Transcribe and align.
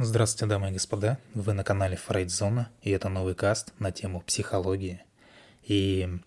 Здравствуйте, 0.00 0.46
дамы 0.46 0.68
и 0.68 0.72
господа. 0.72 1.18
Вы 1.34 1.54
на 1.54 1.64
канале 1.64 1.96
Фрейдзона, 1.96 2.70
и 2.82 2.90
это 2.90 3.08
новый 3.08 3.34
каст 3.34 3.72
на 3.80 3.90
тему 3.90 4.20
психологии. 4.20 5.02
И 5.64 6.20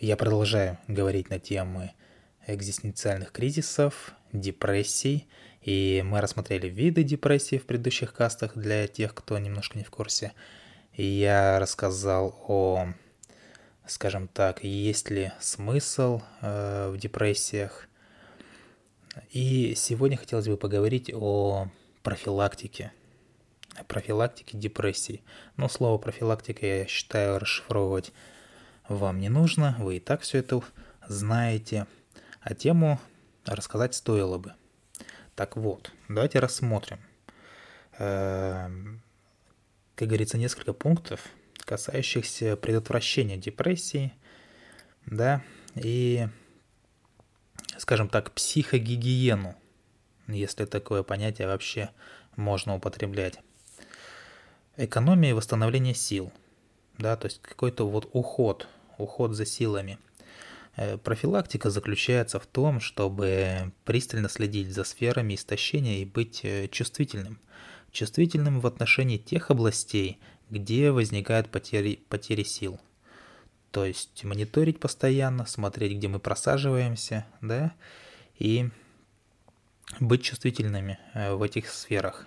я 0.00 0.16
продолжаю 0.16 0.76
говорить 0.88 1.30
на 1.30 1.38
темы 1.38 1.92
экзистенциальных 2.48 3.30
кризисов, 3.30 4.10
депрессий, 4.32 5.28
и 5.62 6.02
мы 6.04 6.20
рассмотрели 6.20 6.66
виды 6.66 7.04
депрессии 7.04 7.58
в 7.58 7.64
предыдущих 7.64 8.12
кастах 8.12 8.56
для 8.56 8.88
тех, 8.88 9.14
кто 9.14 9.38
немножко 9.38 9.78
не 9.78 9.84
в 9.84 9.90
курсе. 9.90 10.32
И 10.94 11.04
я 11.04 11.60
рассказал 11.60 12.36
о, 12.48 12.88
скажем 13.86 14.26
так, 14.26 14.64
есть 14.64 15.10
ли 15.10 15.30
смысл 15.38 16.22
э, 16.40 16.90
в 16.90 16.98
депрессиях. 16.98 17.86
И 19.30 19.74
сегодня 19.76 20.16
хотелось 20.16 20.48
бы 20.48 20.56
поговорить 20.56 21.08
о 21.14 21.68
профилактике. 22.06 22.92
О 23.74 23.82
профилактике 23.82 24.56
депрессии. 24.56 25.24
Но 25.56 25.68
слово 25.68 25.98
профилактика 25.98 26.64
я 26.64 26.86
считаю 26.86 27.40
расшифровывать 27.40 28.12
вам 28.88 29.18
не 29.18 29.28
нужно, 29.28 29.74
вы 29.80 29.96
и 29.96 30.00
так 30.00 30.20
все 30.20 30.38
это 30.38 30.62
знаете. 31.08 31.88
А 32.42 32.54
тему 32.54 33.00
рассказать 33.44 33.96
стоило 33.96 34.38
бы. 34.38 34.54
Так 35.34 35.56
вот, 35.56 35.90
давайте 36.08 36.38
рассмотрим. 36.38 37.00
Эм, 37.98 39.02
как 39.96 40.06
говорится, 40.06 40.38
несколько 40.38 40.74
пунктов, 40.74 41.22
касающихся 41.58 42.56
предотвращения 42.56 43.36
депрессии, 43.36 44.14
да, 45.06 45.42
и, 45.74 46.28
скажем 47.78 48.08
так, 48.08 48.30
психогигиену 48.30 49.56
если 50.28 50.64
такое 50.64 51.02
понятие 51.02 51.48
вообще 51.48 51.90
можно 52.36 52.74
употреблять. 52.74 53.40
Экономия 54.76 55.30
и 55.30 55.32
восстановление 55.32 55.94
сил, 55.94 56.32
да, 56.98 57.16
то 57.16 57.26
есть 57.26 57.40
какой-то 57.40 57.88
вот 57.88 58.08
уход, 58.12 58.68
уход 58.98 59.32
за 59.32 59.46
силами. 59.46 59.98
Э, 60.76 60.98
профилактика 60.98 61.70
заключается 61.70 62.38
в 62.38 62.46
том, 62.46 62.80
чтобы 62.80 63.72
пристально 63.84 64.28
следить 64.28 64.72
за 64.72 64.84
сферами 64.84 65.34
истощения 65.34 65.98
и 65.98 66.04
быть 66.04 66.40
э, 66.44 66.68
чувствительным. 66.68 67.40
Чувствительным 67.90 68.60
в 68.60 68.66
отношении 68.66 69.16
тех 69.16 69.50
областей, 69.50 70.18
где 70.50 70.90
возникают 70.90 71.50
потери, 71.50 72.00
потери 72.08 72.42
сил. 72.42 72.78
То 73.70 73.84
есть 73.84 74.24
мониторить 74.24 74.78
постоянно, 74.78 75.46
смотреть, 75.46 75.96
где 75.96 76.08
мы 76.08 76.18
просаживаемся, 76.18 77.26
да, 77.40 77.74
и 78.38 78.68
быть 80.00 80.22
чувствительными 80.22 80.98
э, 81.14 81.34
в 81.34 81.42
этих 81.42 81.70
сферах. 81.70 82.26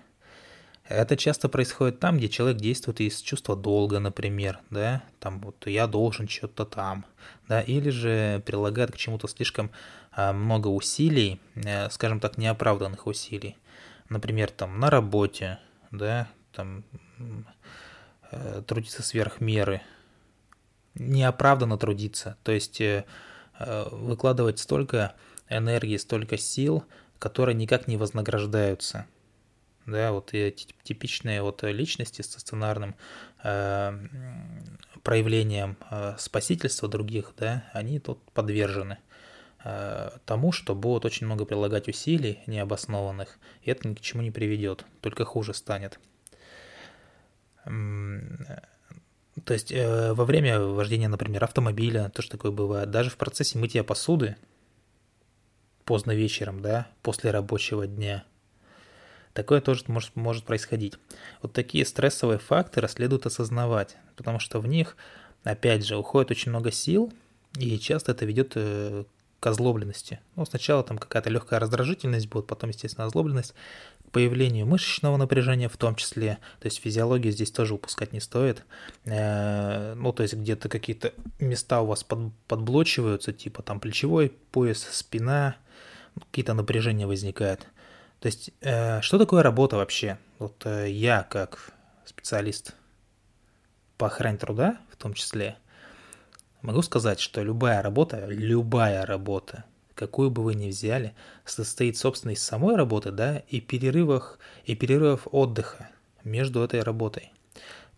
Это 0.87 1.15
часто 1.15 1.49
происходит 1.49 1.99
там, 1.99 2.17
где 2.17 2.29
человек 2.29 2.57
действует 2.57 2.99
из 2.99 3.21
чувства 3.21 3.55
долга, 3.55 3.99
например, 3.99 4.59
да, 4.71 5.03
там 5.19 5.39
вот 5.39 5.67
я 5.67 5.85
должен 5.85 6.27
что-то 6.27 6.65
там, 6.65 7.05
да, 7.47 7.61
или 7.61 7.91
же 7.91 8.41
прилагает 8.43 8.91
к 8.91 8.97
чему-то 8.97 9.27
слишком 9.27 9.69
а, 10.11 10.33
много 10.33 10.67
усилий, 10.67 11.39
э, 11.53 11.89
скажем 11.91 12.19
так, 12.19 12.39
неоправданных 12.39 13.05
усилий, 13.05 13.55
например, 14.09 14.49
там 14.49 14.79
на 14.79 14.89
работе, 14.89 15.59
да, 15.91 16.27
там 16.53 16.83
э, 18.31 18.63
трудиться 18.65 19.03
сверх 19.03 19.41
меры, 19.41 19.81
неоправданно 20.95 21.77
трудиться, 21.77 22.35
то 22.43 22.51
есть 22.51 22.81
выкладывать 23.91 24.57
столько 24.57 25.15
энергии, 25.49 25.97
столько 25.97 26.37
сил 26.37 26.85
которые 27.19 27.55
никак 27.55 27.87
не 27.87 27.97
вознаграждаются. 27.97 29.05
Да, 29.85 30.11
вот 30.11 30.31
типичные 30.83 31.41
вот 31.41 31.63
личности 31.63 32.21
с 32.21 32.25
стационарным 32.25 32.95
э, 33.43 33.99
проявлением 35.03 35.77
э, 35.89 36.15
спасительства 36.19 36.87
других, 36.87 37.33
да, 37.37 37.69
они 37.73 37.99
тут 37.99 38.21
подвержены 38.33 38.99
э, 39.63 40.11
тому, 40.25 40.51
что 40.51 40.75
будут 40.75 41.05
очень 41.05 41.25
много 41.25 41.45
прилагать 41.45 41.87
усилий 41.87 42.39
необоснованных, 42.45 43.39
и 43.63 43.71
это 43.71 43.87
ни 43.87 43.95
к 43.95 44.01
чему 44.01 44.21
не 44.21 44.31
приведет, 44.31 44.85
только 45.01 45.25
хуже 45.25 45.53
станет. 45.55 45.99
То 49.45 49.53
есть 49.53 49.71
э, 49.71 50.13
во 50.13 50.25
время 50.25 50.59
вождения, 50.59 51.07
например, 51.07 51.43
автомобиля, 51.43 52.11
то, 52.13 52.21
что 52.21 52.31
такое 52.31 52.51
бывает, 52.51 52.91
даже 52.91 53.09
в 53.09 53.17
процессе 53.17 53.57
мытья 53.57 53.83
посуды, 53.83 54.35
поздно 55.89 56.11
вечером, 56.11 56.61
да, 56.61 56.87
после 57.01 57.31
рабочего 57.31 57.87
дня. 57.87 58.23
Такое 59.33 59.59
тоже 59.59 59.85
может, 59.87 60.15
может 60.15 60.43
происходить. 60.45 60.93
Вот 61.41 61.51
такие 61.51 61.83
стрессовые 61.83 62.37
факторы 62.37 62.87
следует 62.87 63.25
осознавать, 63.25 63.97
потому 64.15 64.37
что 64.37 64.59
в 64.59 64.67
них, 64.67 64.95
опять 65.43 65.83
же, 65.83 65.97
уходит 65.97 66.29
очень 66.29 66.51
много 66.51 66.71
сил, 66.71 67.11
и 67.57 67.79
часто 67.79 68.11
это 68.11 68.23
ведет 68.27 68.51
э, 68.53 69.03
к 69.39 69.47
озлобленности. 69.47 70.19
Ну, 70.35 70.45
сначала 70.45 70.83
там 70.83 70.99
какая-то 70.99 71.31
легкая 71.31 71.59
раздражительность 71.59 72.27
будет, 72.27 72.45
потом, 72.45 72.69
естественно, 72.69 73.07
озлобленность, 73.07 73.55
к 74.07 74.11
появлению 74.11 74.67
мышечного 74.67 75.17
напряжения 75.17 75.69
в 75.69 75.77
том 75.77 75.95
числе, 75.95 76.37
то 76.59 76.67
есть 76.67 76.79
физиологию 76.79 77.33
здесь 77.33 77.49
тоже 77.49 77.73
упускать 77.73 78.13
не 78.13 78.19
стоит. 78.19 78.63
Э, 79.05 79.95
ну, 79.95 80.13
то 80.13 80.21
есть 80.21 80.35
где-то 80.35 80.69
какие-то 80.69 81.13
места 81.39 81.81
у 81.81 81.87
вас 81.87 82.03
под, 82.03 82.31
подблочиваются, 82.47 83.33
типа 83.33 83.63
там 83.63 83.79
плечевой 83.79 84.33
пояс, 84.51 84.87
спина, 84.91 85.55
какие-то 86.25 86.53
напряжения 86.53 87.07
возникают. 87.07 87.67
То 88.19 88.27
есть, 88.27 88.51
э, 88.61 89.01
что 89.01 89.17
такое 89.17 89.43
работа 89.43 89.77
вообще? 89.77 90.17
Вот 90.39 90.65
э, 90.65 90.89
я, 90.89 91.23
как 91.23 91.71
специалист 92.05 92.75
по 93.97 94.07
охране 94.07 94.37
труда, 94.37 94.77
в 94.91 94.97
том 94.97 95.13
числе, 95.13 95.57
могу 96.61 96.81
сказать, 96.81 97.19
что 97.19 97.41
любая 97.43 97.81
работа, 97.81 98.25
любая 98.27 99.05
работа, 99.05 99.65
какую 99.95 100.31
бы 100.31 100.43
вы 100.43 100.55
ни 100.55 100.69
взяли, 100.69 101.13
состоит, 101.45 101.97
собственно, 101.97 102.31
из 102.31 102.43
самой 102.43 102.75
работы, 102.75 103.11
да, 103.11 103.39
и 103.47 103.61
перерывах, 103.61 104.39
и 104.65 104.75
перерывов 104.75 105.27
отдыха 105.31 105.89
между 106.23 106.61
этой 106.61 106.81
работой. 106.81 107.31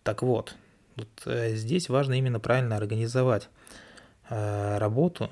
Так 0.02 0.22
вот, 0.22 0.56
вот 0.96 1.08
э, 1.26 1.54
здесь 1.54 1.88
важно 1.88 2.14
именно 2.14 2.40
правильно 2.40 2.76
организовать 2.76 3.48
э, 4.28 4.78
работу, 4.78 5.30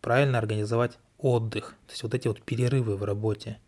правильно 0.00 0.38
организовать 0.38 0.98
отдых, 1.18 1.74
то 1.86 1.92
есть 1.92 2.02
вот 2.02 2.14
эти 2.14 2.28
вот 2.28 2.42
перерывы 2.42 2.96
в 2.96 3.04
работе, 3.04 3.58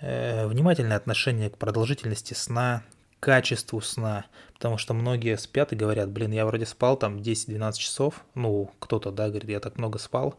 э, 0.00 0.46
внимательное 0.46 0.96
отношение 0.96 1.50
к 1.50 1.58
продолжительности 1.58 2.34
сна, 2.34 2.82
качеству 3.20 3.80
сна, 3.80 4.26
потому 4.54 4.78
что 4.78 4.94
многие 4.94 5.36
спят 5.36 5.72
и 5.72 5.76
говорят, 5.76 6.10
блин, 6.10 6.30
я 6.30 6.46
вроде 6.46 6.66
спал 6.66 6.96
там 6.96 7.18
10-12 7.18 7.72
часов, 7.74 8.24
ну, 8.34 8.70
кто-то, 8.78 9.10
да, 9.10 9.28
говорит, 9.28 9.50
я 9.50 9.60
так 9.60 9.76
много 9.76 9.98
спал, 9.98 10.36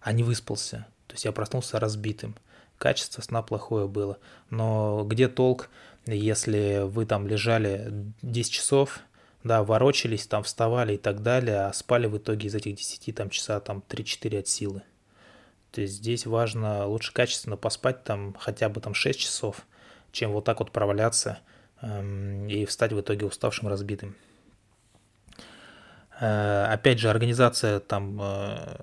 а 0.00 0.12
не 0.12 0.22
выспался, 0.22 0.86
то 1.08 1.14
есть 1.14 1.24
я 1.24 1.32
проснулся 1.32 1.80
разбитым, 1.80 2.36
качество 2.78 3.20
сна 3.20 3.42
плохое 3.42 3.88
было, 3.88 4.18
но 4.48 5.04
где 5.04 5.28
толк, 5.28 5.68
если 6.06 6.82
вы 6.84 7.04
там 7.04 7.26
лежали 7.26 7.92
10 8.22 8.52
часов, 8.52 9.00
да, 9.42 9.64
ворочались, 9.64 10.26
там 10.26 10.42
вставали 10.42 10.94
и 10.94 10.98
так 10.98 11.22
далее, 11.22 11.62
а 11.62 11.72
спали 11.72 12.06
в 12.06 12.16
итоге 12.18 12.48
из 12.48 12.54
этих 12.54 12.76
10 12.76 13.14
там 13.14 13.30
часа 13.30 13.58
там 13.60 13.82
3-4 13.88 14.38
от 14.38 14.48
силы. 14.48 14.82
То 15.72 15.80
есть 15.82 15.94
здесь 15.94 16.26
важно 16.26 16.86
лучше 16.86 17.12
качественно 17.12 17.56
поспать 17.56 18.04
там 18.04 18.34
хотя 18.38 18.68
бы 18.68 18.80
там 18.80 18.94
6 18.94 19.18
часов, 19.18 19.62
чем 20.12 20.32
вот 20.32 20.44
так 20.44 20.60
вот 20.60 20.72
проваляться 20.72 21.38
эм, 21.80 22.48
и 22.48 22.64
встать 22.64 22.92
в 22.92 23.00
итоге 23.00 23.26
уставшим, 23.26 23.68
разбитым. 23.68 24.16
Э, 26.20 26.66
опять 26.70 26.98
же, 26.98 27.08
организация 27.08 27.80
там 27.80 28.18
э, 28.20 28.76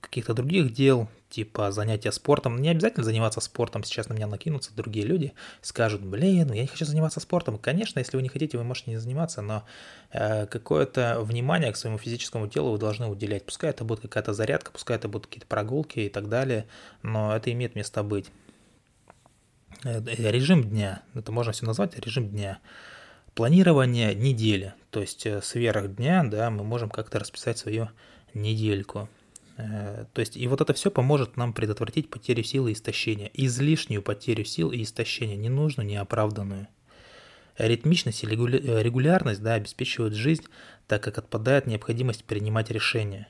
каких-то 0.00 0.34
других 0.34 0.72
дел, 0.72 1.08
типа 1.28 1.72
занятия 1.72 2.12
спортом. 2.12 2.62
Не 2.62 2.68
обязательно 2.68 3.04
заниматься 3.04 3.40
спортом, 3.40 3.82
сейчас 3.82 4.08
на 4.08 4.14
меня 4.14 4.28
накинутся 4.28 4.74
другие 4.74 5.04
люди, 5.04 5.32
скажут, 5.62 6.02
блин, 6.02 6.52
я 6.52 6.62
не 6.62 6.68
хочу 6.68 6.84
заниматься 6.84 7.18
спортом. 7.18 7.58
Конечно, 7.58 7.98
если 7.98 8.16
вы 8.16 8.22
не 8.22 8.28
хотите, 8.28 8.56
вы 8.56 8.62
можете 8.62 8.92
не 8.92 8.98
заниматься, 8.98 9.42
но 9.42 9.64
э, 10.12 10.46
какое-то 10.46 11.18
внимание 11.20 11.72
к 11.72 11.76
своему 11.76 11.98
физическому 11.98 12.46
телу 12.46 12.70
вы 12.70 12.78
должны 12.78 13.06
уделять. 13.08 13.44
Пускай 13.44 13.70
это 13.70 13.84
будет 13.84 14.00
какая-то 14.00 14.32
зарядка, 14.32 14.70
пускай 14.70 14.96
это 14.96 15.08
будут 15.08 15.26
какие-то 15.26 15.48
прогулки 15.48 16.00
и 16.00 16.08
так 16.08 16.28
далее, 16.28 16.66
но 17.02 17.34
это 17.34 17.50
имеет 17.50 17.74
место 17.74 18.04
быть. 18.04 18.30
Режим 19.82 20.62
дня, 20.62 21.02
это 21.14 21.32
можно 21.32 21.52
все 21.52 21.66
назвать 21.66 21.98
режим 21.98 22.28
дня. 22.28 22.60
Планирование 23.36 24.14
недели, 24.14 24.72
то 24.88 25.02
есть 25.02 25.26
э, 25.26 25.42
сверх 25.42 25.94
дня, 25.94 26.24
да, 26.24 26.48
мы 26.48 26.64
можем 26.64 26.88
как-то 26.88 27.18
расписать 27.18 27.58
свою 27.58 27.90
недельку. 28.32 29.10
Э, 29.58 30.06
то 30.14 30.20
есть, 30.20 30.38
и 30.38 30.48
вот 30.48 30.62
это 30.62 30.72
все 30.72 30.90
поможет 30.90 31.36
нам 31.36 31.52
предотвратить 31.52 32.08
потерю 32.08 32.42
силы 32.42 32.70
и 32.70 32.72
истощения. 32.72 33.30
Излишнюю 33.34 34.00
потерю 34.00 34.46
сил 34.46 34.70
и 34.70 34.82
истощения, 34.82 35.36
ненужную, 35.36 35.86
неоправданную. 35.86 36.68
Ритмичность 37.58 38.24
и 38.24 38.26
э, 38.26 38.82
регулярность 38.82 39.42
да, 39.42 39.52
обеспечивают 39.52 40.14
жизнь, 40.14 40.44
так 40.86 41.02
как 41.02 41.18
отпадает 41.18 41.66
необходимость 41.66 42.24
принимать 42.24 42.70
решения. 42.70 43.28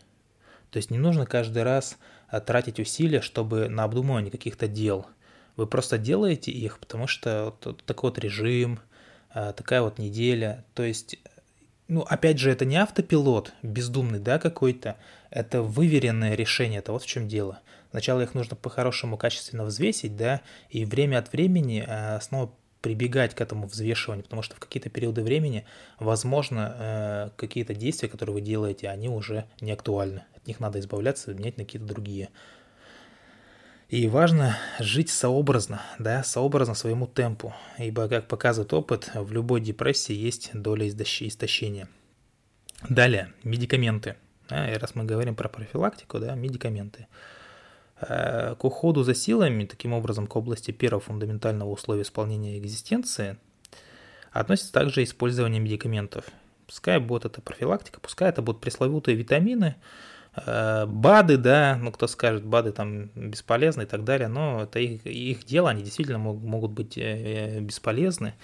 То 0.70 0.76
есть 0.76 0.92
не 0.92 0.98
нужно 0.98 1.26
каждый 1.26 1.64
раз 1.64 1.98
тратить 2.46 2.78
усилия, 2.78 3.22
чтобы 3.22 3.68
на 3.68 3.82
обдумывание 3.82 4.30
каких-то 4.30 4.68
дел. 4.68 5.04
Вы 5.56 5.66
просто 5.66 5.98
делаете 5.98 6.52
их, 6.52 6.78
потому 6.78 7.08
что 7.08 7.56
вот 7.64 7.82
такой 7.82 8.10
вот 8.10 8.20
режим, 8.20 8.78
такая 9.56 9.82
вот 9.82 9.98
неделя. 9.98 10.64
То 10.74 10.82
есть, 10.82 11.16
ну, 11.88 12.02
опять 12.02 12.38
же, 12.38 12.50
это 12.50 12.64
не 12.64 12.76
автопилот 12.76 13.52
бездумный, 13.62 14.18
да, 14.18 14.38
какой-то. 14.38 14.96
Это 15.30 15.62
выверенное 15.62 16.34
решение, 16.34 16.78
это 16.78 16.92
вот 16.92 17.02
в 17.02 17.06
чем 17.06 17.28
дело. 17.28 17.60
Сначала 17.90 18.22
их 18.22 18.34
нужно 18.34 18.56
по-хорошему 18.56 19.16
качественно 19.16 19.64
взвесить, 19.64 20.16
да, 20.16 20.40
и 20.70 20.84
время 20.84 21.18
от 21.18 21.32
времени 21.32 21.84
э, 21.86 22.20
снова 22.20 22.52
прибегать 22.82 23.34
к 23.34 23.40
этому 23.40 23.66
взвешиванию, 23.66 24.24
потому 24.24 24.42
что 24.42 24.54
в 24.54 24.60
какие-то 24.60 24.90
периоды 24.90 25.22
времени, 25.22 25.64
возможно, 25.98 26.76
э, 26.78 27.30
какие-то 27.36 27.74
действия, 27.74 28.08
которые 28.08 28.34
вы 28.34 28.40
делаете, 28.40 28.88
они 28.88 29.08
уже 29.08 29.44
не 29.60 29.72
актуальны. 29.72 30.24
От 30.36 30.46
них 30.46 30.60
надо 30.60 30.78
избавляться, 30.78 31.34
менять 31.34 31.56
на 31.56 31.64
какие-то 31.64 31.86
другие. 31.86 32.28
И 33.88 34.08
важно 34.08 34.56
жить 34.80 35.10
сообразно, 35.10 35.80
да, 36.00 36.24
сообразно 36.24 36.74
своему 36.74 37.06
темпу, 37.06 37.54
ибо, 37.78 38.08
как 38.08 38.26
показывает 38.26 38.72
опыт, 38.72 39.12
в 39.14 39.30
любой 39.30 39.60
депрессии 39.60 40.12
есть 40.12 40.50
доля 40.54 40.88
истощения. 40.88 41.88
Далее, 42.88 43.32
медикаменты. 43.44 44.16
И 44.50 44.76
раз 44.76 44.96
мы 44.96 45.04
говорим 45.04 45.36
про 45.36 45.48
профилактику, 45.48 46.18
да, 46.18 46.34
медикаменты. 46.34 47.06
Э, 48.00 48.56
к 48.58 48.64
уходу 48.64 49.04
за 49.04 49.14
силами, 49.14 49.64
таким 49.64 49.92
образом, 49.92 50.26
к 50.26 50.34
области 50.34 50.72
первого 50.72 51.00
фундаментального 51.00 51.70
условия 51.70 52.02
исполнения 52.02 52.58
экзистенции, 52.58 53.38
относится 54.32 54.72
также 54.72 55.04
использование 55.04 55.60
медикаментов. 55.60 56.24
Пускай 56.66 56.98
будет 56.98 57.24
это 57.24 57.40
профилактика, 57.40 58.00
пускай 58.00 58.28
это 58.28 58.42
будут 58.42 58.60
пресловутые 58.60 59.16
витамины, 59.16 59.76
БАДы, 60.36 61.38
да, 61.38 61.78
ну 61.80 61.90
кто 61.90 62.06
скажет, 62.06 62.44
БАДы 62.44 62.72
там 62.72 63.06
бесполезны 63.14 63.82
и 63.82 63.86
так 63.86 64.04
далее, 64.04 64.28
но 64.28 64.64
это 64.64 64.78
их, 64.78 65.06
их 65.06 65.44
дело, 65.44 65.70
они 65.70 65.82
действительно 65.82 66.18
могут 66.18 66.72
быть 66.72 66.98
э, 66.98 67.60
бесполезны, 67.60 68.34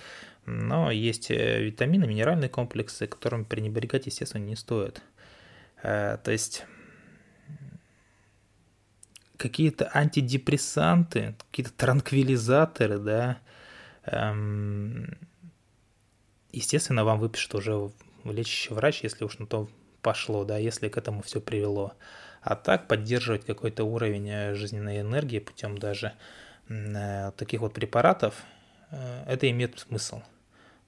но 0.47 0.91
есть 0.91 1.29
витамины, 1.31 2.07
минеральные 2.07 2.49
комплексы, 2.49 3.07
которыми 3.07 3.45
пренебрегать, 3.45 4.07
естественно, 4.07 4.43
не 4.43 4.57
стоит. 4.57 5.03
То 5.83 6.21
есть 6.27 6.65
какие-то 9.43 9.91
антидепрессанты, 9.93 11.35
какие-то 11.51 11.73
транквилизаторы, 11.73 12.99
да, 12.99 13.39
эм, 14.07 15.19
естественно, 16.53 17.05
вам 17.05 17.19
выпишет 17.19 17.55
уже 17.57 17.91
лечащий 18.25 18.73
врач, 18.73 19.03
если 19.03 19.25
уж 19.25 19.39
на 19.39 19.47
то 19.47 19.69
пошло, 20.03 20.45
да, 20.45 20.59
если 20.59 20.89
к 20.89 20.99
этому 20.99 21.23
все 21.23 21.41
привело. 21.41 21.95
А 22.43 22.57
так 22.57 22.89
поддерживать 22.89 23.47
какой-то 23.47 23.85
уровень 23.85 24.29
э, 24.29 24.55
жизненной 24.55 25.01
энергии 25.01 25.39
путем 25.39 25.79
даже 25.79 26.13
э, 26.69 27.31
таких 27.37 27.61
вот 27.61 27.73
препаратов, 27.73 28.35
э, 28.91 29.25
это 29.29 29.49
имеет 29.49 29.79
смысл. 29.79 30.21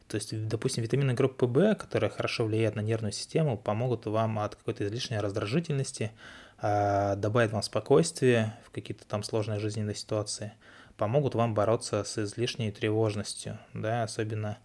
То 0.09 0.17
есть, 0.17 0.49
допустим, 0.49 0.83
витамины 0.83 1.15
группы 1.15 1.47
В, 1.47 1.75
которые 1.77 2.11
хорошо 2.11 2.45
влияют 2.45 2.75
на 2.75 2.81
нервную 2.81 3.13
систему, 3.13 3.57
помогут 3.57 4.05
вам 4.07 4.41
от 4.41 4.57
какой-то 4.57 4.85
излишней 4.85 5.19
раздражительности, 5.19 6.13
а, 6.59 7.17
добавят 7.17 7.53
вам 7.53 7.63
спокойствие 7.63 8.55
в 8.67 8.71
какие-то 8.71 9.07
там 9.07 9.23
сложные 9.23 9.61
жизненные 9.61 9.95
ситуации, 9.95 10.53
помогут 10.99 11.35
вам 11.35 11.55
бороться 11.55 12.05
с 12.05 12.19
излишней 12.19 12.71
тревожностью, 12.71 13.59
да, 13.73 14.03
особенно 14.03 14.59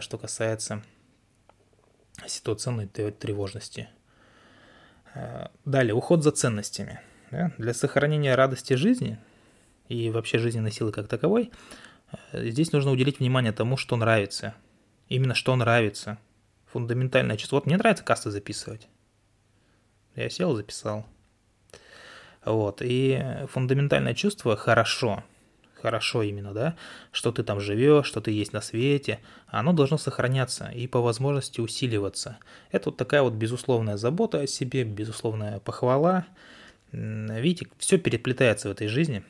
что 0.00 0.16
касается 0.16 0.82
ситуационной 2.26 2.86
тревожности. 2.86 3.88
Э, 5.14 5.48
далее, 5.64 5.94
уход 5.94 6.22
за 6.22 6.30
ценностями. 6.30 7.00
Для 7.58 7.74
сохранения 7.74 8.34
радости 8.34 8.72
жизни 8.74 9.18
и 9.88 10.10
вообще 10.10 10.38
жизненной 10.38 10.72
силы 10.72 10.92
как 10.92 11.08
таковой, 11.08 11.50
э, 12.32 12.48
здесь 12.48 12.72
нужно 12.72 12.90
уделить 12.90 13.18
внимание 13.18 13.52
тому, 13.52 13.76
что 13.76 13.96
нравится. 13.96 14.54
Именно 15.08 15.34
что 15.34 15.54
нравится. 15.56 16.18
Фундаментальное 16.72 17.36
чувство. 17.36 17.56
Вот 17.56 17.66
мне 17.66 17.76
нравится 17.76 18.04
касты 18.04 18.30
записывать. 18.30 18.88
Я 20.14 20.28
сел, 20.30 20.54
записал. 20.54 21.06
Вот. 22.44 22.80
И 22.82 23.22
фундаментальное 23.50 24.14
чувство 24.14 24.56
хорошо, 24.56 25.22
хорошо 25.80 26.22
именно, 26.22 26.52
да, 26.52 26.76
что 27.12 27.32
ты 27.32 27.42
там 27.42 27.60
живешь, 27.60 28.06
что 28.06 28.20
ты 28.20 28.30
есть 28.30 28.52
на 28.52 28.60
свете, 28.60 29.20
оно 29.46 29.72
должно 29.72 29.98
сохраняться 29.98 30.70
и 30.74 30.86
по 30.86 31.00
возможности 31.00 31.60
усиливаться. 31.60 32.38
Это 32.70 32.90
вот 32.90 32.96
такая 32.96 33.22
вот 33.22 33.34
безусловная 33.34 33.96
забота 33.96 34.40
о 34.40 34.46
себе, 34.46 34.84
безусловная 34.84 35.60
похвала. 35.60 36.26
Видите, 36.92 37.66
все 37.78 37.98
переплетается 37.98 38.68
в 38.68 38.72
этой 38.72 38.88
жизни. 38.88 39.22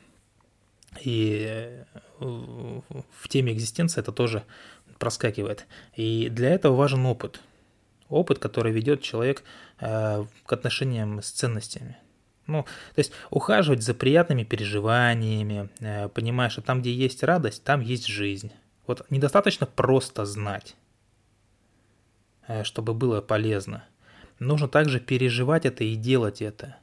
И 1.01 1.45
э, 1.47 1.83
в 2.19 3.27
теме 3.27 3.53
экзистенции 3.53 4.01
это 4.01 4.11
тоже 4.11 4.43
проскакивает. 4.97 5.67
И 5.95 6.29
для 6.29 6.49
этого 6.49 6.75
важен 6.75 7.05
опыт. 7.05 7.41
Опыт, 8.09 8.39
который 8.39 8.71
ведет 8.71 9.01
человек 9.01 9.43
э, 9.79 10.25
к 10.45 10.53
отношениям 10.53 11.21
с 11.21 11.29
ценностями. 11.29 11.97
Ну, 12.49 12.63
то 12.63 12.99
есть 12.99 13.11
ухаживать 13.29 13.83
за 13.83 13.93
приятными 13.93 14.43
переживаниями, 14.43 15.69
э, 15.79 16.09
понимая, 16.09 16.49
что 16.49 16.61
там, 16.61 16.81
где 16.81 16.93
есть 16.93 17.23
радость, 17.23 17.63
там 17.63 17.81
есть 17.81 18.07
жизнь. 18.07 18.51
Вот 18.87 19.05
недостаточно 19.09 19.67
просто 19.67 20.25
знать, 20.25 20.75
э, 22.47 22.63
чтобы 22.63 22.93
было 22.93 23.21
полезно. 23.21 23.85
Нужно 24.39 24.67
также 24.67 24.99
переживать 24.99 25.65
это 25.65 25.83
и 25.83 25.95
делать 25.95 26.41
это. 26.41 26.77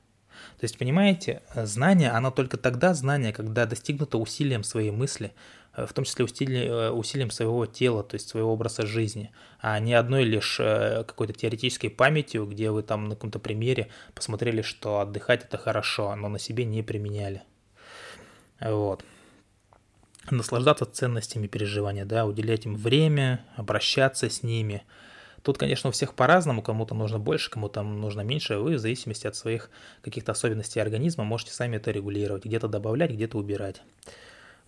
То 0.59 0.65
есть, 0.65 0.79
понимаете, 0.79 1.43
знание, 1.55 2.11
оно 2.11 2.31
только 2.31 2.57
тогда 2.57 2.95
знание, 2.95 3.33
когда 3.33 3.67
достигнуто 3.67 4.19
усилием 4.19 4.63
своей 4.63 4.91
мысли, 4.91 5.33
в 5.85 5.93
том 5.93 6.05
числе 6.05 6.25
усилием, 6.25 6.73
э, 6.73 6.91
усилием 6.91 7.31
своего 7.31 7.67
тела, 7.67 8.03
то 8.03 8.15
есть 8.15 8.29
своего 8.29 8.53
образа 8.53 8.87
жизни, 8.87 9.31
а 9.61 9.79
не 9.79 9.93
одной 9.93 10.25
лишь 10.25 10.59
э, 10.59 11.05
какой-то 11.07 11.35
теоретической 11.35 11.91
памятью, 11.91 12.47
где 12.47 12.71
вы 12.71 12.83
там 12.83 13.09
на 13.09 13.15
каком-то 13.15 13.39
примере 13.39 13.89
посмотрели, 14.15 14.63
что 14.63 15.01
отдыхать 15.01 15.45
это 15.45 15.59
хорошо, 15.59 16.15
но 16.17 16.29
на 16.29 16.39
себе 16.39 16.65
не 16.65 16.83
применяли. 16.83 17.43
Вот. 18.59 19.05
Наслаждаться 20.31 20.87
ценностями 20.87 21.47
переживания, 21.47 22.07
да, 22.07 22.25
уделять 22.25 22.65
им 22.65 22.75
время, 22.75 23.45
обращаться 23.55 24.31
с 24.31 24.43
ними. 24.43 24.83
Тут, 25.43 25.59
конечно, 25.59 25.91
у 25.91 25.93
всех 25.93 26.15
по-разному, 26.15 26.63
кому-то 26.63 26.95
нужно 26.95 27.21
больше, 27.21 27.51
кому-то 27.51 27.83
нужно 27.83 28.23
меньше. 28.23 28.57
Вы 28.57 28.77
в 28.77 28.79
зависимости 28.81 29.29
от 29.29 29.37
своих 29.37 29.71
каких-то 30.03 30.33
особенностей 30.33 30.81
организма 30.81 31.23
можете 31.23 31.53
сами 31.53 31.77
это 31.77 31.93
регулировать, 31.93 32.45
где-то 32.47 32.67
добавлять, 32.67 33.13
где-то 33.13 33.39
убирать 33.39 33.83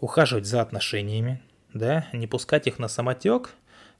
ухаживать 0.00 0.46
за 0.46 0.60
отношениями, 0.60 1.42
да, 1.74 2.06
не 2.12 2.26
пускать 2.26 2.66
их 2.66 2.78
на 2.78 2.88
самотек, 2.88 3.54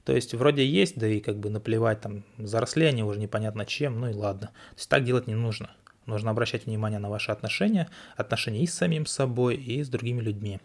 то 0.05 0.15
есть 0.15 0.33
вроде 0.33 0.65
есть, 0.65 0.97
да 0.97 1.07
и 1.07 1.19
как 1.19 1.37
бы 1.37 1.49
наплевать, 1.49 2.01
там, 2.01 2.23
заросли 2.37 2.85
они 2.85 3.03
уже 3.03 3.19
непонятно 3.19 3.65
чем, 3.65 3.99
ну 3.99 4.09
и 4.09 4.13
ладно. 4.13 4.47
То 4.47 4.77
есть 4.77 4.89
так 4.89 5.03
делать 5.03 5.27
не 5.27 5.35
нужно. 5.35 5.69
Нужно 6.05 6.31
обращать 6.31 6.65
внимание 6.65 6.99
на 6.99 7.09
ваши 7.09 7.31
отношения, 7.31 7.87
отношения 8.15 8.63
и 8.63 8.67
с 8.67 8.73
самим 8.73 9.05
собой, 9.05 9.55
и 9.55 9.83
с 9.83 9.89
другими 9.89 10.21
людьми. 10.21 10.59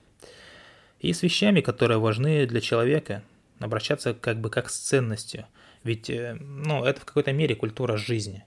И 1.00 1.12
с 1.12 1.22
вещами, 1.22 1.60
которые 1.60 1.98
важны 1.98 2.46
для 2.46 2.62
человека, 2.62 3.22
обращаться 3.60 4.14
как 4.14 4.40
бы 4.40 4.48
как 4.48 4.70
с 4.70 4.78
ценностью. 4.78 5.46
Ведь, 5.82 6.08
э, 6.08 6.34
ну, 6.40 6.84
это 6.84 7.02
в 7.02 7.04
какой-то 7.04 7.32
мере 7.32 7.54
культура 7.54 7.98
жизни. 7.98 8.44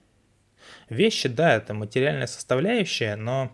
Вещи, 0.88 1.28
да, 1.28 1.54
это 1.54 1.72
материальная 1.72 2.26
составляющая, 2.26 3.14
но 3.14 3.52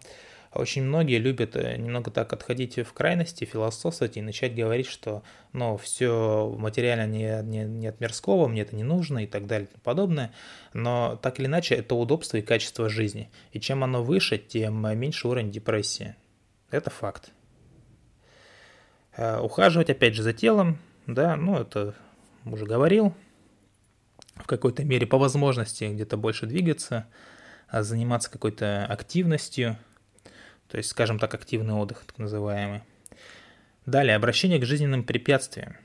очень 0.54 0.84
многие 0.84 1.18
любят 1.18 1.56
э, 1.56 1.76
немного 1.76 2.10
так 2.10 2.32
отходить 2.32 2.78
в 2.78 2.92
крайности, 2.92 3.44
философствовать 3.44 4.16
и 4.16 4.22
начать 4.22 4.54
говорить, 4.54 4.86
что 4.86 5.22
ну, 5.52 5.76
все 5.76 6.54
материально 6.56 7.06
не, 7.06 7.42
не, 7.42 7.64
не 7.64 7.86
от 7.88 8.00
мирского, 8.00 8.46
мне 8.46 8.62
это 8.62 8.76
не 8.76 8.84
нужно 8.84 9.24
и 9.24 9.26
так 9.26 9.46
далее 9.46 9.66
и 9.66 9.72
тому 9.72 9.82
подобное. 9.82 10.32
Но 10.72 11.18
так 11.20 11.40
или 11.40 11.46
иначе, 11.46 11.74
это 11.74 11.96
удобство 11.96 12.36
и 12.36 12.42
качество 12.42 12.88
жизни. 12.88 13.30
И 13.52 13.60
чем 13.60 13.82
оно 13.82 14.02
выше, 14.02 14.38
тем 14.38 14.86
меньше 14.98 15.26
уровень 15.26 15.50
депрессии. 15.50 16.14
Это 16.70 16.88
факт. 16.88 17.32
Э, 19.16 19.40
ухаживать 19.40 19.90
опять 19.90 20.14
же 20.14 20.22
за 20.22 20.32
телом, 20.32 20.78
да, 21.06 21.34
ну 21.34 21.58
это 21.58 21.94
уже 22.44 22.64
говорил, 22.64 23.12
в 24.36 24.46
какой-то 24.46 24.84
мере 24.84 25.06
по 25.06 25.18
возможности 25.18 25.84
где-то 25.84 26.16
больше 26.16 26.46
двигаться, 26.46 27.06
а 27.68 27.82
заниматься 27.82 28.30
какой-то 28.30 28.86
активностью– 28.86 29.76
то 30.74 30.78
есть, 30.78 30.90
скажем 30.90 31.20
так, 31.20 31.32
активный 31.32 31.74
отдых, 31.74 32.02
так 32.04 32.18
называемый. 32.18 32.82
Далее, 33.86 34.16
обращение 34.16 34.58
к 34.58 34.64
жизненным 34.64 35.04
препятствиям, 35.04 35.76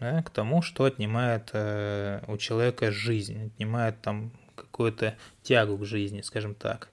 да, 0.00 0.22
к 0.22 0.28
тому, 0.28 0.60
что 0.60 0.84
отнимает 0.84 1.48
э, 1.54 2.20
у 2.28 2.36
человека 2.36 2.92
жизнь, 2.92 3.46
отнимает 3.46 4.02
там 4.02 4.32
какую-то 4.54 5.16
тягу 5.42 5.78
к 5.78 5.86
жизни, 5.86 6.20
скажем 6.20 6.54
так. 6.54 6.90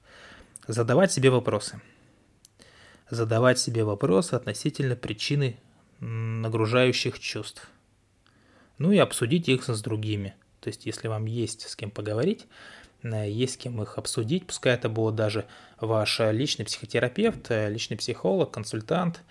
Задавать 0.66 1.12
себе 1.12 1.30
вопросы. 1.30 1.82
Задавать 3.10 3.60
себе 3.60 3.84
вопросы 3.84 4.36
относительно 4.36 4.96
причины 4.96 5.58
нагружающих 6.00 7.20
чувств. 7.20 7.70
Ну 8.78 8.94
и 8.94 8.98
обсудить 8.98 9.50
их 9.50 9.66
с 9.66 9.82
другими. 9.82 10.36
То 10.62 10.70
есть, 10.70 10.86
если 10.86 11.10
вам 11.10 11.26
есть 11.26 11.68
с 11.68 11.76
кем 11.76 11.92
поговорить, 11.92 12.48
есть 13.14 13.54
с 13.54 13.58
кем 13.58 13.82
их 13.82 13.98
обсудить, 13.98 14.48
пускай 14.48 14.74
это 14.74 14.90
будет 14.90 15.16
даже 15.16 15.46
ваш 15.80 16.20
личный 16.20 16.66
психотерапевт, 16.66 17.52
э, 17.52 17.70
личный 17.70 17.98
психолог, 17.98 18.52
консультант, 18.52 19.22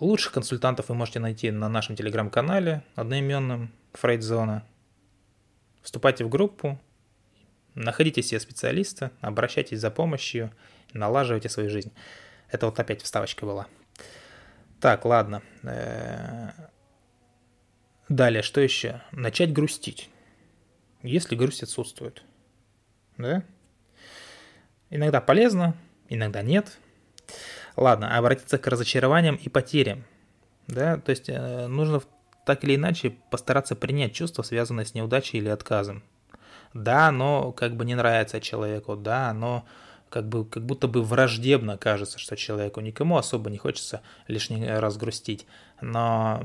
Лучших 0.00 0.32
консультантов 0.32 0.90
вы 0.90 0.94
можете 0.94 1.20
найти 1.20 1.50
на 1.50 1.68
нашем 1.68 1.96
телеграм-канале 1.96 2.82
одноименном 2.94 3.72
Фрейдзона. 3.94 4.66
Вступайте 5.80 6.24
в 6.24 6.28
группу, 6.28 6.78
находите 7.74 8.22
себе 8.22 8.40
специалиста, 8.40 9.10
обращайтесь 9.22 9.80
за 9.80 9.90
помощью, 9.90 10.52
налаживайте 10.92 11.48
свою 11.48 11.70
жизнь. 11.70 11.92
Это 12.50 12.66
вот 12.66 12.78
опять 12.78 13.02
вставочка 13.02 13.46
была. 13.46 13.66
Так, 14.80 15.06
ладно. 15.06 15.42
Э, 15.62 16.50
далее, 18.10 18.42
что 18.42 18.60
еще? 18.60 19.00
Начать 19.12 19.54
грустить. 19.54 20.10
Если 21.02 21.36
грусть 21.36 21.62
отсутствует. 21.62 22.22
Да? 23.18 23.42
Иногда 24.90 25.20
полезно, 25.20 25.74
иногда 26.08 26.42
нет. 26.42 26.78
Ладно, 27.76 28.16
обратиться 28.16 28.58
к 28.58 28.66
разочарованиям 28.66 29.36
и 29.36 29.48
потерям. 29.48 30.04
Да, 30.66 30.96
то 30.98 31.10
есть 31.10 31.28
э, 31.28 31.66
нужно 31.66 32.02
так 32.44 32.64
или 32.64 32.76
иначе 32.76 33.16
постараться 33.30 33.76
принять 33.76 34.14
чувство, 34.14 34.42
связанное 34.42 34.84
с 34.84 34.94
неудачей 34.94 35.38
или 35.38 35.48
отказом. 35.48 36.02
Да, 36.74 37.10
но 37.10 37.52
как 37.52 37.76
бы 37.76 37.84
не 37.84 37.94
нравится 37.94 38.40
человеку, 38.40 38.96
да, 38.96 39.32
но 39.32 39.64
как 40.08 40.28
бы 40.28 40.44
как 40.44 40.64
будто 40.64 40.88
бы 40.88 41.02
враждебно 41.02 41.76
кажется, 41.76 42.18
что 42.18 42.36
человеку 42.36 42.80
никому 42.80 43.16
особо 43.16 43.50
не 43.50 43.58
хочется 43.58 44.02
лишний 44.28 44.64
раз 44.66 44.96
грустить. 44.96 45.46
Но 45.80 46.42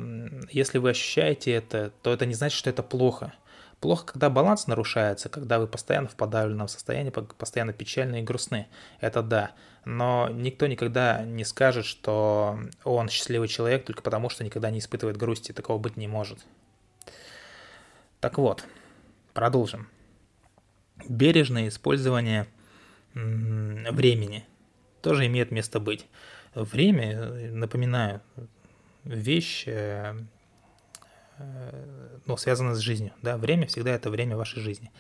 если 0.50 0.78
вы 0.78 0.92
ощущаете 0.92 1.52
это, 1.52 1.92
то 2.02 2.12
это 2.12 2.26
не 2.26 2.34
значит, 2.34 2.58
что 2.58 2.70
это 2.70 2.84
плохо. 2.84 3.34
Плохо, 3.82 4.06
когда 4.06 4.30
баланс 4.30 4.68
нарушается, 4.68 5.28
когда 5.28 5.58
вы 5.58 5.66
постоянно 5.66 6.08
в 6.08 6.16
подавленном 6.16 6.68
состоянии, 6.68 7.10
постоянно 7.10 7.74
печальны 7.74 8.20
и 8.20 8.24
грустны. 8.24 8.68
Это 9.00 9.24
да. 9.24 9.54
Но 9.86 10.30
никто 10.30 10.68
никогда 10.68 11.24
не 11.24 11.44
скажет, 11.44 11.86
что 11.86 12.60
он 12.84 13.10
счастливый 13.10 13.48
человек 13.48 13.84
только 13.84 14.04
потому, 14.04 14.30
что 14.30 14.44
никогда 14.44 14.70
не 14.70 14.78
испытывает 14.78 15.18
грусти. 15.18 15.52
Такого 15.52 15.80
быть 15.80 15.98
не 15.98 16.08
может. 16.08 16.46
Так 18.20 18.38
вот, 18.38 18.64
продолжим. 19.34 19.88
Бережное 21.10 21.68
использование 21.68 22.46
времени 23.16 24.46
тоже 25.02 25.26
имеет 25.26 25.50
место 25.50 25.80
быть. 25.80 26.06
Время, 26.54 27.50
напоминаю, 27.52 28.22
вещь 29.06 29.64
э, 29.66 30.14
Э, 30.14 30.20
ну, 32.26 32.38
связано 32.38 32.76
с 32.76 32.80
жизнью. 32.80 33.14
Да? 33.22 33.38
Время 33.38 33.68
всегда 33.68 33.92
это 33.92 34.10
время 34.10 34.38
вашей 34.38 34.62
жизни. 34.62 34.92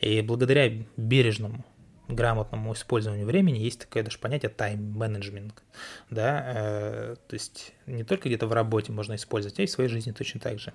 И 0.00 0.20
благодаря 0.22 0.70
бережному, 0.96 1.64
грамотному 2.08 2.72
использованию 2.72 3.26
времени 3.26 3.58
есть 3.58 3.80
такое 3.80 4.02
даже 4.02 4.18
понятие 4.18 4.50
тайм-менеджмент. 4.50 5.62
Да? 6.10 6.44
Э, 6.46 7.16
то 7.28 7.34
есть 7.34 7.72
не 7.86 8.04
только 8.04 8.28
где-то 8.28 8.46
в 8.46 8.52
работе 8.52 8.92
можно 8.92 9.14
использовать, 9.14 9.58
а 9.58 9.62
и 9.62 9.66
в 9.66 9.70
своей 9.70 9.88
жизни 9.88 10.12
точно 10.12 10.40
так 10.40 10.58
же. 10.58 10.72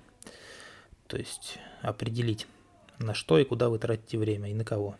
То 1.06 1.16
есть 1.16 1.58
определить, 1.82 2.46
на 2.98 3.14
что 3.14 3.38
и 3.38 3.44
куда 3.44 3.68
вы 3.68 3.78
тратите 3.78 4.18
время 4.18 4.50
и 4.50 4.54
на 4.54 4.64
кого. 4.64 4.96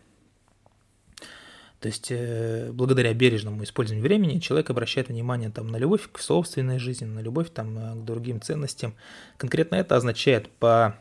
То 1.81 1.89
есть, 1.89 2.09
э, 2.11 2.71
благодаря 2.73 3.15
бережному 3.15 3.65
использованию 3.65 4.05
времени 4.05 4.39
человек 4.39 4.69
обращает 4.69 5.09
внимание 5.09 5.51
там, 5.51 5.69
на 5.69 5.79
любовь 5.79 6.09
к 6.13 6.19
собственной 6.19 6.79
жизни, 6.79 7.07
на 7.07 7.21
любовь 7.21 7.51
там, 7.51 7.79
э, 7.79 7.95
к 7.95 8.05
другим 8.05 8.43
ценностям. 8.43 8.95
Конкретно 9.39 9.77
это 9.77 9.97
означает 9.97 10.51
по 10.51 10.99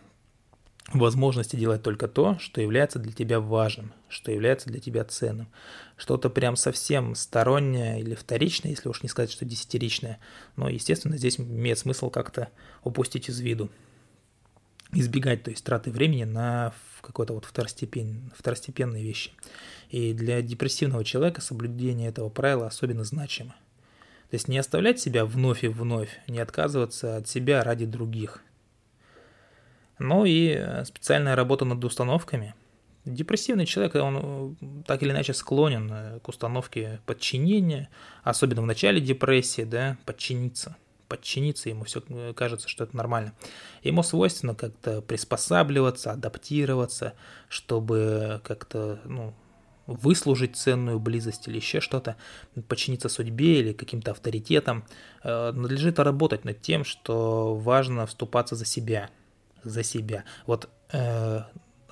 возможности 0.93 1.57
делать 1.57 1.83
только 1.83 2.07
то, 2.07 2.37
что 2.39 2.61
является 2.61 2.97
для 2.97 3.11
тебя 3.11 3.41
важным, 3.41 3.93
что 4.07 4.31
является 4.31 4.69
для 4.69 4.79
тебя 4.79 5.03
ценным. 5.03 5.49
Что-то 5.97 6.29
прям 6.29 6.55
совсем 6.55 7.13
стороннее 7.13 7.99
или 7.99 8.15
вторичное, 8.15 8.71
если 8.71 8.87
уж 8.87 9.03
не 9.03 9.09
сказать, 9.09 9.31
что 9.31 9.45
десятиричное. 9.45 10.19
Но, 10.55 10.69
естественно, 10.69 11.17
здесь 11.17 11.39
имеет 11.39 11.77
смысл 11.77 12.09
как-то 12.09 12.49
упустить 12.83 13.29
из 13.29 13.39
виду. 13.41 13.69
Избегать, 14.91 15.43
то 15.43 15.51
есть, 15.51 15.63
траты 15.63 15.91
времени 15.91 16.23
на 16.23 16.73
какой-то 17.01 17.33
вот 17.33 17.45
второстепен... 17.45 18.31
второстепенные 18.35 19.03
вещи. 19.03 19.31
И 19.89 20.13
для 20.13 20.41
депрессивного 20.41 21.03
человека 21.03 21.41
соблюдение 21.41 22.09
этого 22.09 22.29
правила 22.29 22.67
особенно 22.67 23.03
значимо. 23.03 23.55
То 24.29 24.35
есть 24.35 24.47
не 24.47 24.57
оставлять 24.57 24.99
себя 24.99 25.25
вновь 25.25 25.63
и 25.63 25.67
вновь, 25.67 26.09
не 26.27 26.39
отказываться 26.39 27.17
от 27.17 27.27
себя 27.27 27.63
ради 27.63 27.85
других. 27.85 28.41
Ну 29.97 30.25
и 30.25 30.55
э, 30.57 30.85
специальная 30.85 31.35
работа 31.35 31.65
над 31.65 31.83
установками. 31.83 32.55
Депрессивный 33.05 33.65
человек, 33.65 33.95
он 33.95 34.57
э, 34.61 34.83
так 34.85 35.03
или 35.03 35.11
иначе 35.11 35.33
склонен 35.33 35.89
э, 35.91 36.19
к 36.19 36.29
установке 36.29 36.99
подчинения, 37.05 37.89
особенно 38.23 38.61
в 38.61 38.65
начале 38.65 39.01
депрессии, 39.01 39.63
да, 39.63 39.97
подчиниться– 40.05 40.77
подчиниться, 41.09 41.67
ему 41.69 41.83
все 41.83 42.01
кажется, 42.35 42.69
что 42.69 42.85
это 42.85 42.95
нормально. 42.95 43.33
Ему 43.83 44.03
свойственно 44.03 44.55
как-то 44.55 45.01
приспосабливаться, 45.01 46.11
адаптироваться, 46.11 47.13
чтобы 47.49 48.41
как-то, 48.45 49.01
ну, 49.03 49.33
выслужить 49.87 50.55
ценную 50.55 50.99
близость 50.99 51.47
или 51.47 51.57
еще 51.57 51.81
что-то, 51.81 52.15
подчиниться 52.67 53.09
судьбе 53.09 53.59
или 53.59 53.73
каким-то 53.73 54.11
авторитетам. 54.11 54.85
Э, 55.23 55.51
надлежит 55.51 55.97
работать 55.99 56.45
над 56.45 56.61
тем, 56.61 56.85
что 56.85 57.55
важно 57.55 58.05
вступаться 58.05 58.55
за 58.55 58.65
себя. 58.65 59.09
За 59.63 59.83
себя. 59.83 60.25
Вот 60.45 60.69
э, 60.93 61.41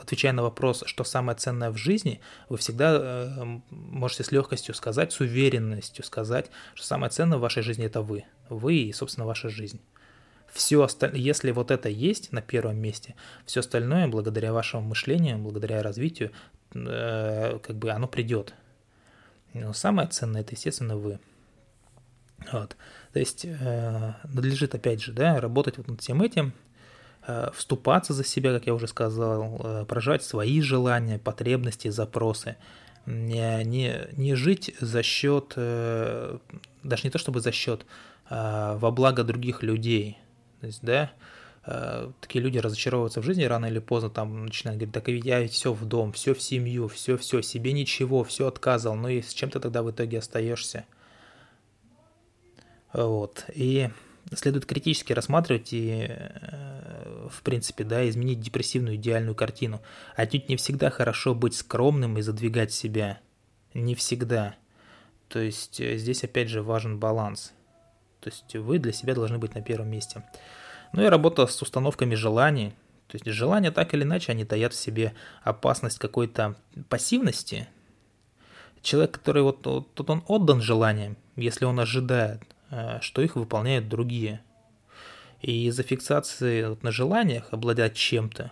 отвечая 0.08 0.32
на 0.32 0.42
вопрос, 0.42 0.84
что 0.86 1.04
самое 1.04 1.38
ценное 1.38 1.70
в 1.70 1.76
жизни, 1.76 2.22
вы 2.48 2.58
всегда 2.58 2.98
э, 2.98 3.60
можете 3.70 4.24
с 4.24 4.32
легкостью 4.32 4.74
сказать, 4.74 5.12
с 5.12 5.20
уверенностью 5.20 6.04
сказать, 6.06 6.50
что 6.76 6.88
самое 6.88 7.12
ценное 7.12 7.38
в 7.38 7.42
вашей 7.42 7.62
жизни 7.62 7.86
это 7.86 8.02
вы. 8.02 8.24
Вы 8.48 8.76
и, 8.76 8.94
собственно, 8.94 9.28
ваша 9.28 9.50
жизнь. 9.50 9.82
Все 10.50 10.82
остальное, 10.82 11.20
если 11.20 11.52
вот 11.52 11.72
это 11.72 11.90
есть 11.90 12.32
на 12.32 12.42
первом 12.42 12.78
месте, 12.78 13.16
все 13.46 13.60
остальное, 13.60 14.08
благодаря 14.08 14.54
вашему 14.54 14.88
мышлению, 14.88 15.40
благодаря 15.40 15.84
развитию, 15.84 16.32
э, 16.74 17.60
как 17.62 17.76
бы 17.76 17.92
оно 17.92 18.08
придет. 18.08 18.54
Но 19.54 19.74
самое 19.74 20.08
ценное 20.08 20.40
это, 20.40 20.56
естественно, 20.56 20.96
вы. 20.96 21.20
Вот. 22.54 22.78
То 23.12 23.20
есть 23.20 23.44
э, 23.44 24.14
надлежит, 24.24 24.74
опять 24.74 25.02
же, 25.02 25.12
да, 25.12 25.42
работать 25.42 25.78
вот 25.78 25.90
над 25.90 26.00
всем 26.00 26.22
этим, 26.22 26.54
вступаться 27.53 28.13
за 28.13 28.24
себя, 28.24 28.53
как 28.53 28.67
я 28.67 28.74
уже 28.74 28.88
сказал, 28.88 29.60
э, 29.63 29.86
проживать 29.86 30.24
свои 30.24 30.62
желания, 30.62 31.19
потребности, 31.19 31.89
запросы. 31.89 32.55
Не, 33.05 33.63
не, 33.63 34.07
не 34.13 34.36
жить 34.36 34.75
за 34.79 35.03
счет, 35.03 35.53
э, 35.55 36.38
даже 36.84 37.03
не 37.03 37.10
то 37.10 37.17
чтобы 37.17 37.39
за 37.39 37.51
счет, 37.51 37.86
э, 38.29 38.77
во 38.77 38.91
благо 38.91 39.24
других 39.24 39.63
людей. 39.63 40.17
То 40.62 40.67
есть, 40.67 40.79
да, 40.81 41.12
э, 41.65 42.12
такие 42.22 42.41
люди 42.43 42.57
разочаровываются 42.57 43.22
в 43.22 43.24
жизни 43.24 43.43
рано 43.43 43.65
или 43.67 43.79
поздно, 43.79 44.10
там 44.10 44.46
начинают 44.46 44.79
говорить, 44.79 44.93
так 44.93 45.07
я 45.07 45.39
ведь 45.41 45.53
все 45.53 45.74
в 45.74 45.86
дом, 45.86 46.12
все 46.12 46.34
в 46.34 46.41
семью, 46.41 46.88
все, 46.88 47.17
все, 47.17 47.41
себе 47.41 47.74
ничего, 47.74 48.24
все 48.24 48.48
отказывал, 48.48 48.96
ну 48.96 49.10
и 49.10 49.22
с 49.22 49.34
чем 49.34 49.50
ты 49.50 49.60
тогда 49.60 49.84
в 49.84 49.91
итоге 49.91 50.19
остаешься? 50.19 50.86
Вот, 52.93 53.46
и 53.53 53.89
следует 54.36 54.65
критически 54.65 55.13
рассматривать 55.13 55.74
и, 55.74 56.05
э, 56.10 57.27
в 57.29 57.41
принципе, 57.43 57.84
да, 57.84 58.07
изменить 58.10 58.39
депрессивную 58.39 58.96
идеальную 58.96 59.36
картину. 59.36 59.81
Отнюдь 60.15 60.50
не 60.50 60.55
всегда 60.55 60.89
хорошо 60.89 61.34
быть 61.34 61.55
скромным 61.55 62.17
и 62.17 62.22
задвигать 62.22 62.74
себя. 62.74 63.19
Не 63.74 63.96
всегда. 63.96 64.55
То 65.29 65.39
есть 65.39 65.79
э, 65.79 65.98
здесь 65.98 66.24
опять 66.24 66.50
же 66.50 66.62
важен 66.62 67.00
баланс. 67.00 67.53
То 68.19 68.29
есть 68.29 68.55
вы 68.55 68.79
для 68.79 68.91
себя 68.91 69.13
должны 69.13 69.38
быть 69.38 69.55
на 69.55 69.62
первом 69.62 69.89
месте. 69.89 70.24
Ну 70.93 71.03
и 71.03 71.07
работа 71.07 71.48
с 71.48 71.62
установками 71.62 72.15
желаний. 72.15 72.74
То 73.07 73.15
есть 73.15 73.25
желания 73.25 73.72
так 73.72 73.93
или 73.93 74.03
иначе, 74.03 74.31
они 74.31 74.43
таят 74.43 74.74
в 74.74 74.77
себе 74.77 75.13
опасность 75.43 76.00
какой-то 76.00 76.55
пассивности. 76.89 77.67
Человек, 78.81 79.12
который 79.12 79.43
вот, 79.43 79.65
вот 79.65 80.10
он 80.10 80.24
отдан 80.27 80.62
желаниям, 80.62 81.17
если 81.36 81.65
он 81.65 81.79
ожидает, 81.79 82.41
что 83.01 83.21
их 83.21 83.36
выполняют 83.36 83.88
другие. 83.88 84.41
И 85.41 85.67
из-за 85.67 85.83
фиксации 85.83 86.77
на 86.81 86.91
желаниях 86.91 87.53
обладать 87.53 87.95
чем-то, 87.95 88.51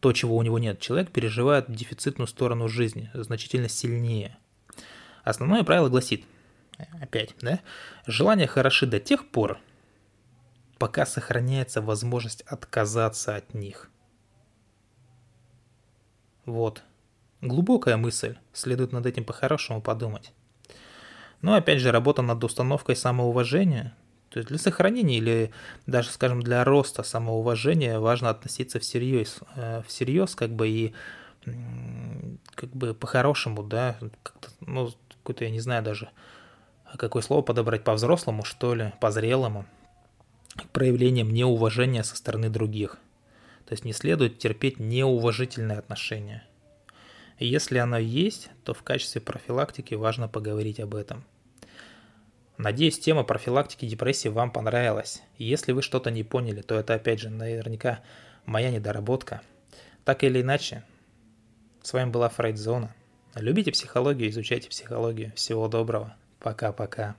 то, 0.00 0.12
чего 0.12 0.36
у 0.36 0.42
него 0.42 0.58
нет, 0.58 0.80
человек 0.80 1.10
переживает 1.10 1.70
дефицитную 1.70 2.26
сторону 2.26 2.68
жизни 2.68 3.10
значительно 3.14 3.68
сильнее. 3.68 4.36
Основное 5.24 5.64
правило 5.64 5.88
гласит, 5.88 6.24
опять, 7.00 7.34
да, 7.40 7.60
желания 8.06 8.46
хороши 8.46 8.86
до 8.86 9.00
тех 9.00 9.28
пор, 9.28 9.58
пока 10.78 11.06
сохраняется 11.06 11.80
возможность 11.80 12.42
отказаться 12.42 13.36
от 13.36 13.54
них. 13.54 13.90
Вот. 16.44 16.82
Глубокая 17.40 17.96
мысль, 17.96 18.36
следует 18.52 18.92
над 18.92 19.06
этим 19.06 19.24
по-хорошему 19.24 19.82
подумать. 19.82 20.32
Но 21.42 21.54
опять 21.54 21.80
же, 21.80 21.92
работа 21.92 22.22
над 22.22 22.42
установкой 22.42 22.96
самоуважения, 22.96 23.94
то 24.30 24.38
есть 24.38 24.48
для 24.48 24.58
сохранения 24.58 25.18
или 25.18 25.50
даже, 25.86 26.10
скажем, 26.10 26.42
для 26.42 26.64
роста 26.64 27.02
самоуважения 27.02 27.98
важно 27.98 28.30
относиться 28.30 28.78
всерьез, 28.78 29.40
э, 29.54 29.82
всерьез 29.86 30.34
как 30.34 30.50
бы 30.50 30.68
и 30.68 30.94
как 32.54 32.70
бы 32.70 32.92
по-хорошему, 32.92 33.62
да, 33.62 33.96
ну, 34.60 34.90
какой-то, 35.22 35.44
я 35.44 35.50
не 35.50 35.60
знаю 35.60 35.82
даже, 35.82 36.10
какое 36.96 37.22
слово 37.22 37.42
подобрать 37.42 37.84
по-взрослому, 37.84 38.44
что 38.44 38.74
ли, 38.74 38.92
по-зрелому, 39.00 39.64
к 40.56 40.68
проявлениям 40.70 41.32
неуважения 41.32 42.02
со 42.02 42.16
стороны 42.16 42.48
других. 42.48 42.98
То 43.66 43.72
есть 43.72 43.84
не 43.84 43.92
следует 43.92 44.38
терпеть 44.38 44.78
неуважительное 44.78 45.78
отношение. 45.78 46.44
Если 47.38 47.78
оно 47.78 47.98
есть, 47.98 48.50
то 48.64 48.72
в 48.72 48.82
качестве 48.82 49.20
профилактики 49.20 49.94
важно 49.94 50.28
поговорить 50.28 50.80
об 50.80 50.94
этом. 50.94 51.24
Надеюсь, 52.56 52.98
тема 52.98 53.24
профилактики 53.24 53.86
депрессии 53.86 54.28
вам 54.28 54.50
понравилась. 54.50 55.22
Если 55.36 55.72
вы 55.72 55.82
что-то 55.82 56.10
не 56.10 56.22
поняли, 56.22 56.62
то 56.62 56.74
это 56.74 56.94
опять 56.94 57.20
же 57.20 57.28
наверняка 57.28 58.00
моя 58.46 58.70
недоработка. 58.70 59.42
Так 60.04 60.24
или 60.24 60.40
иначе, 60.40 60.82
с 61.82 61.92
вами 61.92 62.10
была 62.10 62.30
Фрейдзона. 62.30 62.94
Любите 63.34 63.72
психологию, 63.72 64.30
изучайте 64.30 64.70
психологию. 64.70 65.32
Всего 65.36 65.68
доброго. 65.68 66.16
Пока-пока. 66.40 67.16